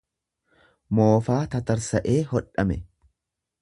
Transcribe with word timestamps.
moofaa 1.01 1.37
tatarsa'ee 1.57 2.19
hodhame. 2.35 2.83